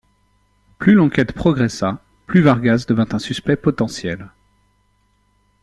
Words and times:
Plus 0.79 0.95
l'enquête 0.95 1.31
progressa, 1.31 2.03
plus 2.25 2.41
Vargas 2.41 2.85
devint 2.87 3.05
un 3.13 3.19
suspect 3.19 3.55
potentiel. 3.55 4.31